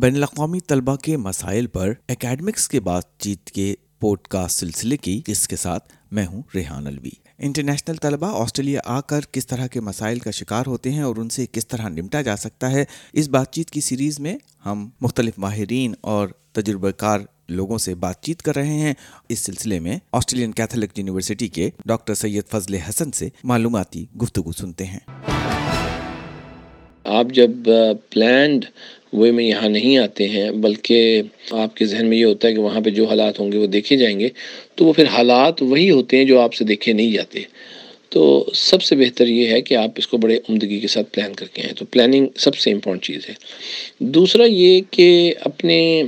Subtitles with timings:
[0.00, 5.22] بین الاقوامی طلبہ کے مسائل پر اکیڈمکس کے بات چیت کے پوڈ کاسٹ سلسلے کی
[5.26, 9.80] اس کے ساتھ میں ہوں ریحان الوی انٹرنیشنل طلبہ آسٹریلیا آ کر کس طرح کے
[9.80, 13.28] مسائل کا شکار ہوتے ہیں اور ان سے کس طرح نمٹا جا سکتا ہے، اس
[13.28, 14.36] بات چیت کی سیریز میں
[14.66, 18.94] ہم مختلف ماہرین اور تجربہ کار لوگوں سے بات چیت کر رہے ہیں۔
[19.28, 24.84] اس سلسلے میں آسٹریلین کیتھولک یونیورسٹی کے ڈاکٹر سید فضل حسن سے معلوماتی گفتگو سنتے
[24.84, 25.00] ہیں۔
[27.04, 27.50] آپ جب
[28.10, 28.64] پلانڈ
[29.12, 32.60] وے میں یہاں نہیں آتے ہیں، بلکہ آپ کے ذہن میں یہ ہوتا ہے کہ
[32.60, 34.28] وہاں پہ جو حالات ہوں گے وہ دیکھے جائیں گے۔
[34.74, 37.42] تو وہ پھر حالات وہی ہوتے ہیں جو آپ سے دیکھے نہیں جاتے۔
[38.08, 41.34] تو سب سے بہتر یہ ہے کہ آپ اس کو بڑے عمدگی کے ساتھ پلان
[41.34, 43.34] کر کے آئیں۔ تو پلاننگ سب سے امپورٹنٹ چیز ہے۔
[43.98, 46.02] دوسرا یہ کہ اپنے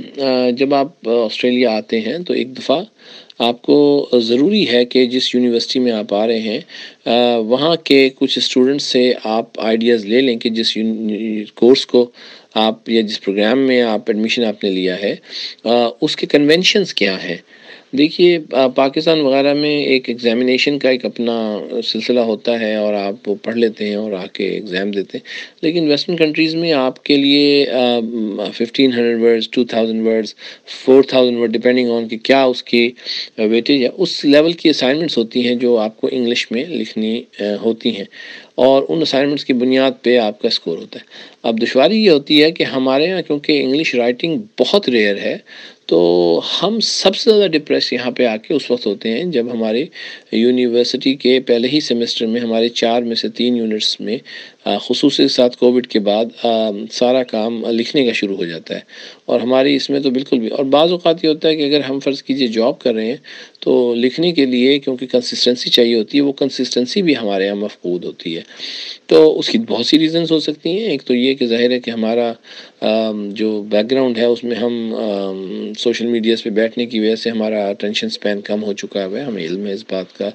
[0.57, 2.83] جب آپ آسٹریلیا آتے ہیں تو ایک دفعہ
[3.39, 6.59] آپ کو ضروری ہے کہ جس یونیورسٹی میں آپ آ رہے ہیں
[7.37, 10.77] وہاں کے کچھ اسٹوڈنٹس سے آپ آئیڈیاز لے لیں کہ جس
[11.53, 12.11] کورس کو
[12.53, 15.15] آپ یا جس پروگرام میں آپ ایڈمیشن آپ نے لیا ہے
[16.01, 17.37] اس کے کنونشنس کیا ہیں؟
[17.93, 18.37] دیکھیے
[18.75, 21.33] پاکستان وغیرہ میں ایک ایگزامینیشن کا ایک اپنا
[21.83, 25.25] سلسلہ ہوتا ہے اور آپ وہ پڑھ لیتے ہیں اور آ کے ایگزام دیتے ہیں۔
[25.61, 27.65] لیکن ویسٹرن کنٹریز میں آپ کے لیے
[28.53, 30.33] fifteen hundred words two thousand words
[30.75, 32.89] four thousand word depending on کہ کیا اس کی
[33.39, 37.21] ویٹیج ہے اس لیول کی اسائنمنٹس ہوتی ہیں جو آپ کو انگلش میں لکھنی
[37.61, 38.05] ہوتی ہیں۔
[38.55, 41.05] اور ان اسائنمنٹس کی بنیاد پہ آپ کا اسکور ہوتا ہے۔
[41.43, 45.37] اب دشواری یہ ہوتی ہے کہ ہمارے یہاں کیونکہ انگلش رائٹنگ بہت ریئر ہے،
[45.85, 49.45] تو ہم سب سے زیادہ ڈپریس یہاں پہ آ کے اس وقت ہوتے ہیں جب
[49.53, 49.85] ہمارے
[50.31, 54.17] یونیورسٹی کے پہلے ہی سیمسٹر میں، ہمارے چار میں سے تین یونٹس میں
[54.65, 56.45] خصوصی ساتھ کووڈ کے بعد
[56.91, 58.79] سارا کام لکھنے کا شروع ہو جاتا ہے۔
[59.25, 61.79] اور ہماری اس میں تو بالکل بھی، اور بعض اوقات یہ ہوتا ہے کہ اگر
[61.79, 63.17] ہم فرض کیجیے جاب کر رہے ہیں،
[63.59, 68.05] تو لکھنے کے لیے کیونکہ کنسسٹنسی چاہیے ہوتی ہے، وہ کنسسٹنسی بھی ہمارے یہاں مفقود
[68.05, 68.41] ہوتی ہے۔
[69.07, 71.79] تو اس کی بہت سی ریزنس ہو سکتی ہیں۔ ایک تو یہ کہ ظاہر ہے
[71.79, 72.33] کہ ہمارا
[73.31, 74.93] جو بیک گراؤنڈ ہے، اس میں ہم
[75.77, 79.45] سوشل میڈیاز پہ بیٹھنے کی وجہ سے ہمارا اٹینشن اسپین کم ہو چکا ہے، ہمیں
[79.45, 80.29] علم ہے اس بات کا۔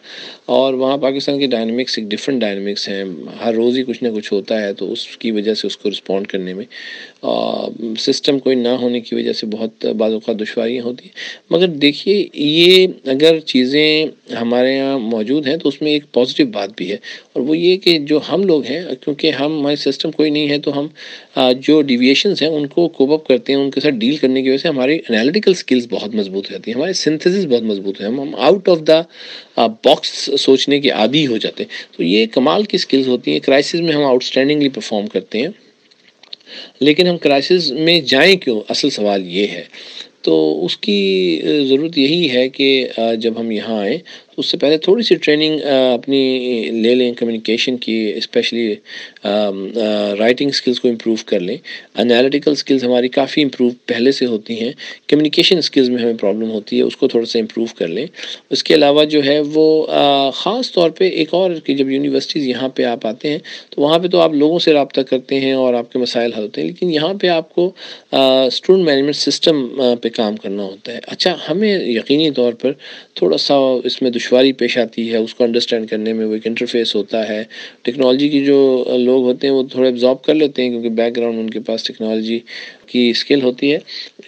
[0.46, 3.04] اور وہاں پاکستان کی ڈائنمکس ایک ڈفرینٹ ڈائنمکس ہیں۔
[3.44, 5.90] ہر روز ہی کچھ نہ کچھ ہوتا ہے، تو اس کی وجہ سے اس کو
[5.90, 6.64] رسپونڈ کرنے میں
[7.98, 11.14] سسٹم کوئی نہ ہونے کی وجہ سے بہت بعض اوقات دشواریاں ہوتی ہیں۔
[11.50, 14.06] مگر دیکھیے، یہ اگر چیزیں
[14.40, 16.96] ہمارے یہاں موجود ہیں، تو اس میں ایک پازیٹیو بات بھی ہے۔
[17.38, 20.58] اور وہ یہ کہ جو ہم لوگ ہیں، کیونکہ ہم ہمارے سسٹم کوئی نہیں ہے،
[20.58, 20.86] تو ہم
[21.60, 24.48] جو ڈیویشنس ہیں، ان کو کوپ اپ کرتے ہیں، ان کے ساتھ ڈیل کرنے کی
[24.48, 28.34] وجہ سے ہماری انالیٹیکل اسکلس بہت مضبوط رہتی ہیں، ہمارے سنتھسس بہت مضبوط ہیں، ہم
[28.34, 29.00] آؤٹ آف دا
[29.66, 33.74] باکس سوچنے کے عادی ہو جاتے ہیں۔ تو یہ کمال کی اسکلز ہوتی ہیں کرائسس
[33.74, 35.48] میں ہم آؤٹ اسٹینڈنگلی پرفارم کرتے ہیں۔
[36.80, 39.64] لیکن ہم کرائسس میں جائیں کیوں؟ اصل سوال یہ ہے۔
[40.22, 42.88] تو اس کی ضرورت یہی ہے کہ
[43.18, 43.98] جب ہم یہاں آئیں
[44.38, 45.60] اس سے پہلے تھوڑی سی ٹریننگ
[45.94, 48.74] اپنی لے لیں کمیونیکیشن کی اسپیشلی
[49.24, 51.56] رائٹنگ اسکلس کو امپروو کر لیں۔
[51.98, 54.72] انالیٹیکل اسکلس ہماری کافی امپروو پہلے سے ہوتی ہیں۔
[55.08, 58.06] کمیونیکیشن اسکلس میں ہمیں پرابلم ہوتی ہے، اس کو تھوڑا سا امپروو کر لیں۔
[58.50, 62.68] اس کے علاوہ جو ہے وہ خاص طور پہ ایک اور کہ جب یونیورسٹیز یہاں
[62.68, 63.38] پہ آپ آتے ہیں،
[63.70, 66.42] تو وہاں پہ تو آپ لوگوں سے رابطہ کرتے ہیں اور آپ کے مسائل حل
[66.42, 67.70] ہوتے ہیں، لیکن یہاں پہ آپ کو
[68.12, 69.66] اسٹوڈنٹ مینجمنٹ سسٹم
[70.02, 72.72] پہ کام کرنا ہوتا ہے۔ اچھا ہمیں یقینی طور پر
[73.14, 76.46] تھوڑا سا اس میں دشواری پیش آتی ہے، اس کو انڈرسٹینڈ کرنے میں وہ ایک
[76.46, 77.42] انٹرفیس ہوتا ہے۔
[77.82, 78.58] ٹیکنالوجی کی جو
[78.98, 81.84] لوگ ہوتے ہیں وہ تھوڑے ابزارب کر لیتے ہیں کیونکہ بیک گراؤنڈ ان کے پاس
[81.84, 82.38] ٹیکنالوجی
[82.88, 83.78] کی اسکل ہوتی ہے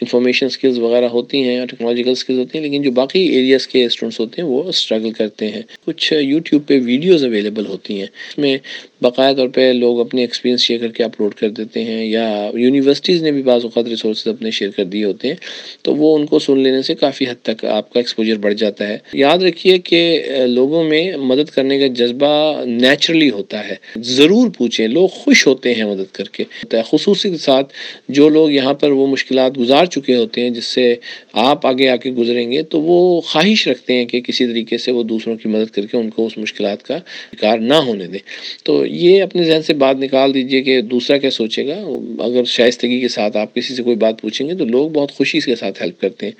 [0.00, 3.84] انفارمیشن اسکلز وغیرہ ہوتی ہیں اور ٹیکنالوجیکل اسکلز ہوتی ہیں، لیکن جو باقی ایریاز کے
[3.84, 8.38] اسٹوڈنٹس ہوتے ہیں، وہ اسٹرگل کرتے ہیں۔ کچھ یوٹیوب پہ ویڈیوز اویلیبل ہوتی ہیں، اس
[8.38, 8.56] میں
[9.02, 13.22] باقاعدہ طور پہ لوگ اپنے ایکسپیرینس شیئر کر کے اپلوڈ کر دیتے ہیں یا یونیورسٹیز
[13.22, 15.34] نے بھی بعض اوقات ریسورسز اپنے شیئر کر دیے ہوتے ہیں،
[15.82, 18.88] تو وہ ان کو سن لینے سے کافی حد تک آپ کا ایکسپوجر بڑھ جاتا
[18.88, 20.00] ہے۔ یاد رکھیے کہ
[20.46, 25.84] لوگوں میں مدد کرنے کا جذبہ نیچرلی ہوتا ہے۔ ضرور پوچھیں، لوگ خوش ہوتے ہیں
[25.84, 26.44] مدد کر کے۔
[26.90, 27.72] خصوصی کے ساتھ
[28.08, 30.94] جو لوگ یہاں پر وہ مشکلات گزار چکے ہوتے ہیں جس سے
[31.32, 34.92] آپ آگے آ کے گزریں گے، تو وہ خواہش رکھتے ہیں کہ کسی طریقے سے
[34.92, 36.98] وہ دوسروں کی مدد کر کے ان کو اس مشکلات کا
[37.36, 38.18] شکار نہ ہونے دیں۔
[38.64, 41.76] تو یہ اپنے ذہن سے بات نکال دیجیے کہ دوسرا کیا سوچے گا؟
[42.24, 45.40] اگر شائستگی کے ساتھ آپ کسی سے کوئی بات پوچھیں گے تو لوگ بہت خوشی
[45.40, 46.32] کے ساتھ ہیلپ کرتے ہیں۔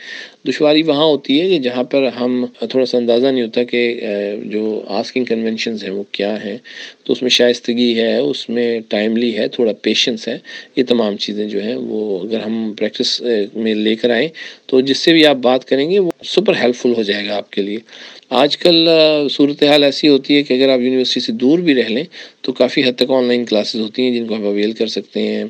[0.49, 3.83] دشواری وہاں ہوتی ہے کہ جہاں پر ہم تھوڑا سا اندازہ نہیں ہوتا کہ
[4.45, 4.63] جو
[5.01, 6.59] آسکنگ کنونشنز ہیں وہ کیا ہیں۔
[7.05, 10.39] تو اس میں شائستگی ہے، اس میں ٹائملی ہے، تھوڑا پیشنس ہے،
[10.77, 13.23] یہ تمام چیزیں جو ہیں وہ اگر ہم پریکٹس
[13.55, 14.29] میں لے کر آئیں،
[14.67, 17.37] تو جس سے بھی آپ بات کریں گے، وہ سپر ہیلپ فل ہو جائے گا
[17.37, 17.79] آپ کے لیے۔
[18.31, 18.89] آج کل
[19.31, 22.05] صورتحال ایسی ہوتی ہے کہ اگر آپ یونیورسٹی سے دور بھی رہ لیں،
[22.41, 25.21] تو کافی حد تک آن لائن کلاسز ہوتی ہیں جن کو آپ اویل کر سکتے
[25.23, 25.45] ہیں۔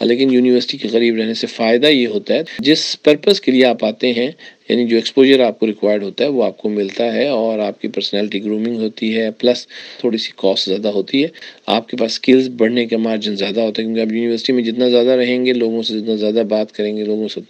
[0.00, 3.84] لیکن یونیورسٹی کے قریب رہنے سے فائدہ یہ ہوتا ہے، جس پرپز کے لیے آپ
[3.84, 4.30] آتے ہیں
[4.68, 7.80] یعنی جو ایکسپوجر آپ کو ریکوائرڈ ہوتا ہے وہ آپ کو ملتا ہے اور آپ
[7.80, 9.66] کی پرسنالٹی گرومنگ ہوتی ہے پلس
[10.00, 11.28] تھوڑی سی کاسٹ زیادہ ہوتی ہے۔
[11.66, 14.88] آپ کے پاس اسکلز بڑھنے کا مارجن زیادہ ہوتا ہے کیونکہ آپ یونیورسٹی میں جتنا
[14.88, 17.40] زیادہ رہیں گے، لوگوں سے جتنا زیادہ بات کریں گے، لوگوں سے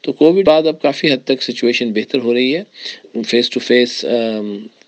[0.00, 4.04] تو کووڈ بعد اب کافی حد تک سچویشن بہتر ہو رہی ہے۔ فیس ٹو فیس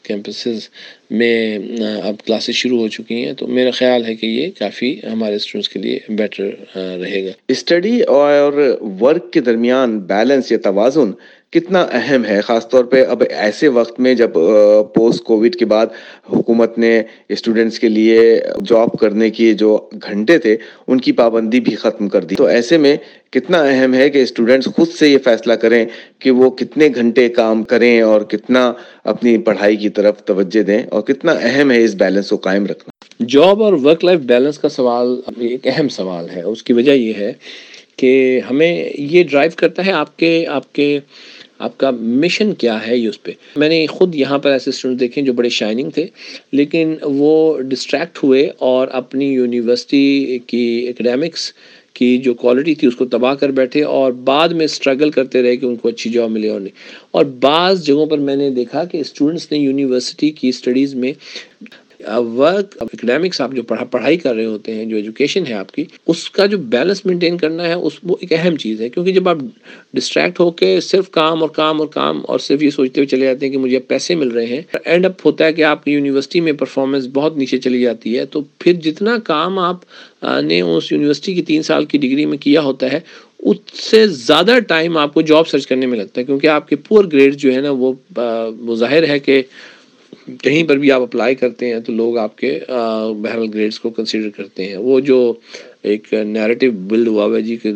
[0.02, 0.68] کیمپسز
[1.10, 1.58] میں
[2.02, 5.68] اب کلاسز شروع ہو چکی ہیں۔ تو میرا خیال ہے کہ یہ کافی ہمارے اسٹوڈنٹس
[5.68, 8.52] کے لیے بیٹر رہے گا۔ اسٹڈی اور
[9.00, 11.10] ورک کے درمیان بیلنس یا توازن
[11.56, 14.30] کتنا اہم ہے؟ خاص طور پہ اب ایسے وقت میں جب
[14.94, 15.86] پوسٹ کووڈ کے بعد
[16.32, 20.56] حکومت نے اسٹوڈنٹس کے لیے جاب کرنے کی جو گھنٹے تھے،
[20.86, 22.96] ان کی پابندی بھی ختم کر دی۔ تو ایسے میں
[23.30, 25.86] کتنا اہم ہے کہ اسٹوڈنٹس خود سے یہ فیصلہ کریں
[26.18, 28.72] کہ وہ کتنے گھنٹے کام کریں اور کتنا
[29.04, 33.24] اپنی پڑھائی کی طرف توجہ دیں اور کتنا اہم ہے اس بیلنس کو قائم رکھنا۔
[33.28, 37.12] جاب اور ورک لائف بیلنس کا سوال ایک اہم سوال ہے۔ اس کی وجہ یہ
[37.18, 37.32] ہے
[37.96, 40.98] کہ ہمیں یہ ڈرائیو کرتا ہے آپ کے آپ کے
[41.58, 45.00] آپ کا مشن کیا ہے یہ اس پہ؟ میں نے خود یہاں پر ایسے اسٹوڈنٹ
[45.00, 46.06] دیکھے جو بڑے شائننگ تھے،
[46.52, 51.52] لیکن وہ ڈسٹریکٹ ہوئے اور اپنی یونیورسٹی کی اکیڈیمکس
[51.92, 55.56] کی جو کوالٹی تھی، اس کو تباہ کر بیٹھے اور بعد میں اسٹرگل کرتے رہے
[55.56, 56.74] کہ ان کو اچھی جاب ملے اور نہیں۔
[57.10, 61.12] اور بعض جگہوں پر میں نے دیکھا کہ اسٹوڈنٹس نے یونیورسٹی کی اسٹڈیز میں
[62.00, 65.84] ورک اکیڈیمکس آپ جو پڑھا پڑھائی کر رہے ہوتے ہیں، جو ایجوکیشن ہے آپ کی،
[66.06, 69.28] اس کا جو بیلنس مینٹین کرنا ہے، اس وہ ایک اہم چیز ہے۔ کیونکہ جب
[69.28, 69.36] آپ
[69.94, 73.26] ڈسٹریکٹ ہو کے صرف کام اور کام اور کام اور صرف یہ سوچتے ہوئے چلے
[73.26, 75.92] جاتے ہیں کہ مجھے پیسے مل رہے ہیں اینڈ اپ ہوتا ہے کہ آپ کی
[75.92, 80.92] یونیورسٹی میں پرفارمنس بہت نیچے چلی جاتی ہے۔ تو پھر جتنا کام آپ نے اس
[80.92, 83.00] یونیورسٹی کی تین سال کی ڈگری میں کیا ہوتا ہے،
[83.40, 86.76] اس سے زیادہ ٹائم آپ کو جاب سرچ کرنے میں لگتا ہے۔ کیونکہ آپ کے
[86.88, 89.42] پور گریڈ جو ہے نا وہ ظاہر ہے کہ
[90.42, 94.30] کہیں پر بھی آپ اپلائی کرتے ہیں تو لوگ آپ کے بہرحال گریڈس کو کنسیڈر
[94.36, 95.32] کرتے ہیں۔ وہ جو
[95.82, 97.72] ایک نیریٹو بلڈ ہوا ہوا جی کہ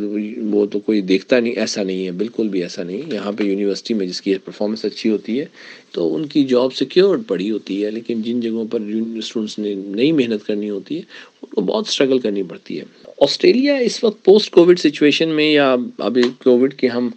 [0.52, 3.94] وہ تو کوئی دیکھتا نہیں، ایسا نہیں ہے، بالکل بھی ایسا نہیں۔ یہاں پہ یونیورسٹی
[3.94, 5.44] میں جس کی پرفارمنس اچھی ہوتی ہے،
[5.92, 8.80] تو ان کی جاب سیکیورڈ پڑی ہوتی ہے، لیکن جن جگہوں پر
[9.18, 11.00] اسٹوڈنٹس نے نئی محنت کرنی ہوتی ہے،
[11.42, 12.84] ان کو بہت اسٹرگل کرنی پڑتی ہے۔
[13.18, 17.10] آسٹریلیا اس وقت پوسٹ کووڈ سچویشن میں، یا ابھی کووڈ کے ہم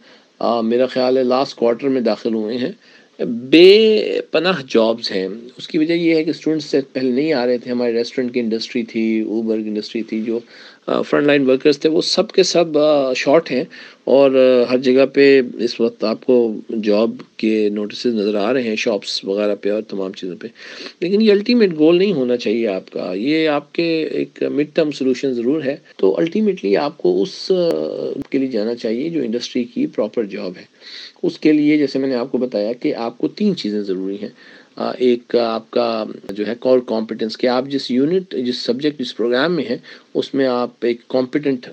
[0.69, 2.71] میرا خیال ہے لاسٹ کوارٹر میں داخل ہوئے ہیں۔
[3.25, 5.27] بے پناہ جابز ہیں۔
[5.57, 8.33] اس کی وجہ یہ ہے کہ اسٹوڈنٹس سے پہلے نہیں آ رہے تھے۔ ہمارے ریسٹورنٹ
[8.33, 10.39] کی انڈسٹری تھی اوبر کی انڈسٹری تھی، جو
[10.85, 12.65] فرنٹ لائن ورکرز تھے، وہ سب کے سب
[13.15, 13.63] شارٹ ہیں۔
[14.03, 14.31] اور
[14.71, 16.53] ہر جگہ پہ اس وقت آپ کو
[16.83, 20.47] جاب کے نوٹسز نظر آ رہے ہیں شاپس وغیرہ پہ اور تمام چیزوں پہ۔
[20.99, 24.91] لیکن یہ الٹیمیٹ گول نہیں ہونا چاہیے آپ کا۔ یہ آپ کے ایک مڈ ٹرم
[24.91, 27.51] سولوشن ضرور ہے۔ تو الٹیمیٹلی آپ کو اس
[28.29, 30.63] کے لیے جانا چاہیے جو انڈسٹری کی پراپر جاب ہے۔
[31.23, 34.17] اس کے لیے جیسے میں نے آپ کو بتایا کہ آپ کو تین چیزیں ضروری
[34.21, 34.29] ہیں۔
[34.97, 39.55] ایک آپ کا جو ہے کور کمپٹنس کہ آپ جس یونٹ جس سبجیکٹ جس پروگرام
[39.55, 39.77] میں ہیں،
[40.13, 41.67] اس میں آپ ایک کمپٹنٹ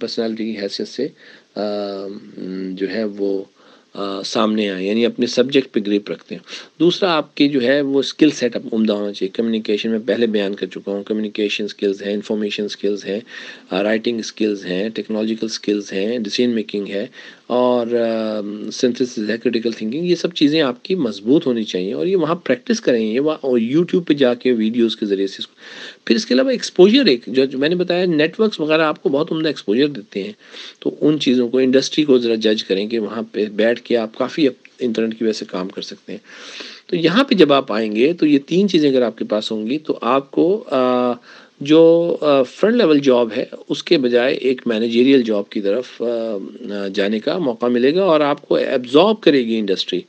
[0.00, 1.08] پرسنالٹی کی حیثیت سے
[2.78, 3.42] جو ہے وہ
[4.24, 6.42] سامنے آئیں یعنی اپنے سبجیکٹ پہ گریپ رکھتے ہیں۔
[6.80, 10.26] دوسرا آپ کی جو ہے وہ اسکل سیٹ اپ عمدہ ہونا چاہیے۔ کمیونیکیشن میں پہلے
[10.26, 13.20] بیان کر چکا ہوں۔ کمیونیکیشن اسکلز ہیں انفارمیشن اسکلز ہیں
[13.72, 17.06] رائٹنگ اسکلز ہیں ٹیکنالوجیکل اسکلز ہیں ڈسیزن میکنگ ہے۔
[17.52, 17.86] اور
[18.72, 22.34] سنتھس ہے کریٹیکل تھنکنگ یہ سب چیزیں آپ کی مضبوط ہونی چاہیے اور یہ وہاں
[22.34, 25.42] پریکٹس کریں، یہ وہاں یوٹیوب پہ جا کے ویڈیوز کے ذریعے سے۔
[26.04, 29.08] پھر اس کے علاوہ ایکسپوجر ایک، جو میں نے بتایا نیٹ ورکس وغیرہ آپ کو
[29.08, 30.32] بہت عمدہ ایکسپوجر دیتے ہیں۔
[30.78, 34.18] تو ان چیزوں کو انڈسٹری کو ذرا جج کریں کہ وہاں پہ بیٹھ کے آپ
[34.18, 34.48] کافی
[34.78, 36.18] انٹرنیٹ کی وجہ سے کام کر سکتے ہیں۔
[36.86, 39.52] تو یہاں پہ جب آپ آئیں گے تو یہ تین چیزیں اگر آپ کے پاس
[39.52, 40.64] ہوں گی تو آپ کو
[41.60, 42.16] جو
[42.50, 46.02] فرنٹ لیول جاب ہے، اس کے بجائے ایک مینیجیریل جاب کی طرف
[46.94, 50.00] جانے کا موقع ملے گا اور آپ کو ایبزارب کرے گی انڈسٹری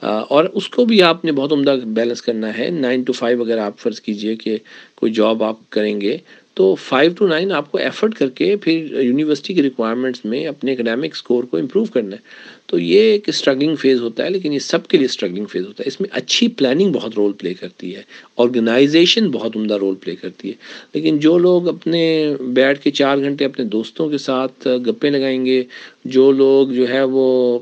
[0.00, 3.58] اور اس کو بھی آپ نے بہت عمدہ بیلنس کرنا ہے۔ نائن ٹو فائیو اگر
[3.58, 4.56] آپ فرض کیجیے کہ
[4.94, 6.16] کوئی جاب آپ کریں گے
[6.60, 10.72] تو فائیو ٹو نائن آپ کو ایفرٹ کر کے پھر یونیورسٹی کی ریکوائرمنٹس میں اپنے
[10.72, 12.20] اکیڈیمک اسکور کو امپروو کرنا ہے۔
[12.66, 15.82] تو یہ ایک اسٹرگلنگ فیز ہوتا ہے، لیکن یہ سب کے لیے اسٹرگلنگ فیز ہوتا
[15.82, 18.02] ہے۔ اس میں اچھی پلاننگ بہت رول پلے کرتی ہے۔
[18.36, 20.54] آرگنائزیشن بہت عمدہ رول پلے کرتی ہے۔
[20.94, 22.02] لیکن جو لوگ اپنے
[22.40, 25.62] بیٹھ کے چار گھنٹے اپنے دوستوں کے ساتھ گپے لگائیں گے،
[26.04, 27.58] جو لوگ جو ہے وہ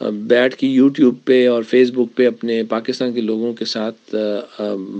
[0.00, 4.14] بیٹھ کے یوٹیوب پہ اور فیس بک پہ اپنے پاکستان کے لوگوں کے ساتھ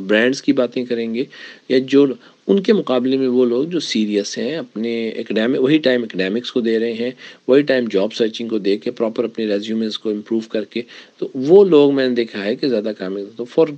[0.08, 1.24] برانڈس کی باتیں کریں گے،
[1.68, 2.06] یا جو
[2.48, 6.60] ان کے مقابلے میں وہ لوگ جو سیریس ہیں، اپنے اکیڈیمک وہی ٹائم اکیڈیمکس کو
[6.60, 7.10] دے رہے ہیں،
[7.48, 10.82] وہی ٹائم جاب سرچنگ کو دے کے پراپر اپنے ریزیومز کو امپروو کر کے،
[11.18, 13.68] تو وہ لوگ میں نے دیکھا ہے کہ زیادہ کامیاب تو فار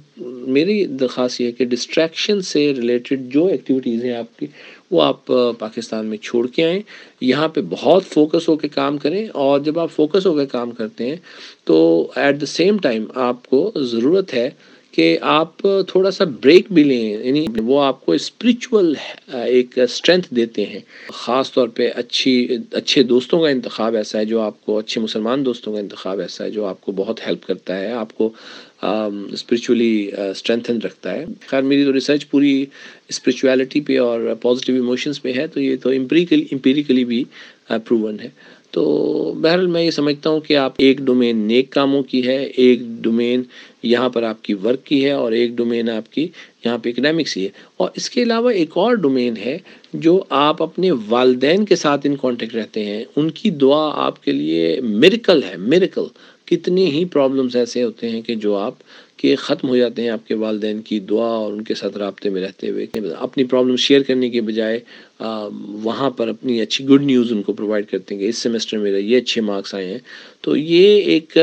[0.56, 4.46] میری درخواست یہ ہے کہ ڈسٹریکشن سے ریلیٹڈ جو ایکٹیویٹیز ہیں آپ کی،
[4.90, 5.26] وہ آپ
[5.58, 6.80] پاکستان میں چھوڑ کے آئیں،
[7.20, 10.70] یہاں پہ بہت فوکس ہو کے کام کریں، اور جب آپ فوکس ہو کے کام
[10.70, 11.16] کرتے ہیں،
[11.64, 11.76] تو
[12.16, 14.48] ایٹ دا سیم ٹائم آپ کو ضرورت ہے
[14.96, 18.94] کہ آپ تھوڑا سا بریک بھی لیں یعنی وہ آپ کو اسپریچول
[19.32, 20.80] ایک اسٹرینتھ دیتے ہیں۔
[21.12, 22.34] خاص طور پہ اچھی،
[22.72, 26.44] اچھے دوستوں کا انتخاب ایسا ہے جو آپ کو، اچھے مسلمان دوستوں کا انتخاب ایسا
[26.44, 28.30] ہے جو آپ کو بہت ہیلپ کرتا ہے، آپ کو
[28.82, 32.66] اسپریچولی اسٹرینتھن رکھتا ہے۔ خیر، میری تو ریسرچ پوری
[33.08, 37.24] اسپریچولیٹی پہ اور پازیٹیو ایموشنس پہ ہے، تو یہ تو امپیریکلی بھی
[37.68, 38.28] پروون ہے۔
[38.70, 38.82] تو
[39.42, 43.42] بہرحال میں یہ سمجھتا ہوں کہ آپ ایک ڈومین نیک کاموں کی ہے، ایک ڈومین
[43.86, 46.28] یہاں پر آپ کی ورک کی ہے اور ایک ڈومین آپ کی
[46.64, 49.58] یہاں پہ اکنامکس کی ہے۔ اور اس کے علاوہ ایک اور ڈومین ہے
[49.92, 54.32] جو آپ اپنے والدین کے ساتھ ان کانٹیکٹ رہتے ہیں۔ ان کی دعا آپ کے
[54.32, 56.02] لیے میریکل ہے میریکل
[56.46, 58.74] کتنی ہی پرابلمس ایسے ہوتے ہیں کہ جو آپ
[59.16, 62.30] کہ ختم ہو جاتے ہیں آپ کے والدین کی دعا اور ان کے ساتھ رابطے
[62.30, 62.86] میں رہتے ہوئے
[63.18, 64.80] اپنی پرابلم شیئر کرنے کے بجائے
[65.82, 69.00] وہاں پر اپنی اچھی گڈ نیوز ان کو پرووائڈ کرتے ہیں کہ اس سیمسٹر میں
[69.00, 69.98] یہ اچھے مارکس آئے ہیں۔
[70.40, 71.36] تو یہ ایک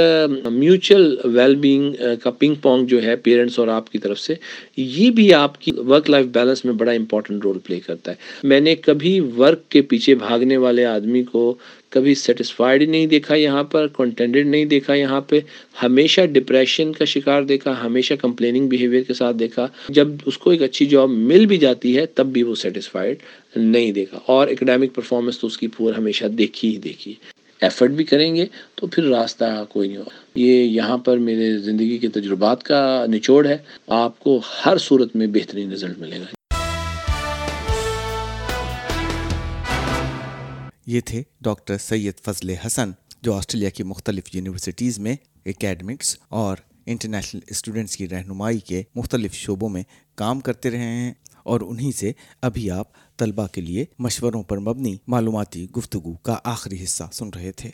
[0.51, 1.93] میوچل ویل بینگ
[2.23, 4.33] کا پنگ پونگ جو ہے پیرنٹس اور آپ کی طرف سے،
[4.77, 8.59] یہ بھی آپ کی ورک لائف بیلنس میں بڑا امپورٹنٹ رول پلے کرتا ہے۔ میں
[8.59, 11.53] نے کبھی ورک کے پیچھے بھاگنے والے آدمی کو
[11.93, 15.39] کبھی سیٹسفائڈ نہیں دیکھا یہاں پر کنٹینڈڈ نہیں دیکھا یہاں پہ۔
[15.83, 20.61] ہمیشہ ڈپریشن کا شکار دیکھا، ہمیشہ کمپلیننگ بیہیویئر کے ساتھ دیکھا۔ جب اس کو ایک
[20.61, 23.17] اچھی جاب مل بھی جاتی ہے، تب بھی وہ سیٹسفائڈ
[23.55, 27.13] نہیں دیکھا۔ اور اکیڈیمک پرفارمنس تو اس کی پور ہمیشہ دیکھی ہی دیکھی۔
[27.61, 28.45] ایفرٹ بھی کریں گے
[28.75, 33.47] تو پھر راستہ کوئی نہیں ہوگا۔ یہ یہاں پر میرے زندگی کے تجربات کا نچوڑ
[33.47, 33.57] ہے۔
[33.87, 36.42] آپ کو ہر صورت میں بہترین رزلٹ ملے گا۔
[40.85, 47.41] یہ تھے ڈاکٹر سید فضل حسن، جو آسٹریلیا کی مختلف یونیورسٹیز میں اکیڈمکس اور انٹرنیشنل
[47.47, 49.83] اسٹوڈنٹس کی رہنمائی کے مختلف شعبوں میں
[50.15, 51.13] کام کرتے رہے ہیں
[51.43, 52.11] اور انہی سے
[52.41, 57.51] ابھی آپ طلبہ کے لیے مشوروں پر مبنی معلوماتی گفتگو کا آخری حصہ سن رہے
[57.51, 57.69] تھے۔